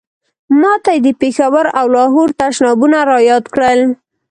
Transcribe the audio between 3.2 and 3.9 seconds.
یاد کړل.